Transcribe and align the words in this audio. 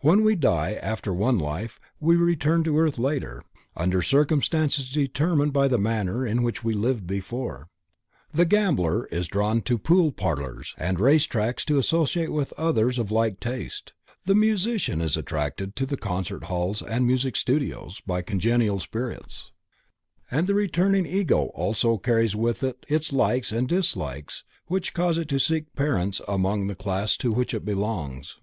When 0.00 0.24
we 0.24 0.36
die 0.36 0.72
after 0.72 1.12
one 1.12 1.38
life, 1.38 1.78
we 2.00 2.16
return 2.16 2.64
to 2.64 2.78
earth 2.78 2.98
later, 2.98 3.42
under 3.76 4.00
circumstances 4.00 4.88
determined 4.90 5.52
by 5.52 5.68
the 5.68 5.76
manner 5.78 6.26
in 6.26 6.42
which 6.42 6.64
we 6.64 6.72
lived 6.72 7.06
before. 7.06 7.68
The 8.32 8.46
gambler 8.46 9.04
is 9.08 9.26
drawn 9.28 9.60
to 9.64 9.76
pool 9.76 10.12
parlors 10.12 10.74
and 10.78 10.98
race 10.98 11.24
tracks 11.24 11.62
to 11.66 11.76
associate 11.76 12.32
with 12.32 12.54
others 12.56 12.98
of 12.98 13.10
like 13.10 13.38
taste, 13.38 13.92
the 14.24 14.34
musician 14.34 15.02
is 15.02 15.14
attracted 15.14 15.76
to 15.76 15.84
the 15.84 15.98
concert 15.98 16.44
halls 16.44 16.80
and 16.80 17.06
music 17.06 17.36
studios, 17.36 18.00
by 18.06 18.22
congenial 18.22 18.78
spirits, 18.78 19.52
and 20.30 20.46
the 20.46 20.54
returning 20.54 21.04
Ego 21.04 21.50
also 21.52 21.98
carries 21.98 22.34
with 22.34 22.62
it 22.64 22.86
its 22.88 23.12
likes 23.12 23.52
and 23.52 23.68
dislikes 23.68 24.42
which 24.68 24.94
cause 24.94 25.18
it 25.18 25.28
to 25.28 25.38
seek 25.38 25.74
parents 25.76 26.22
among 26.26 26.66
the 26.66 26.74
class 26.74 27.14
to 27.18 27.30
which 27.30 27.52
it 27.52 27.66
belongs. 27.66 28.38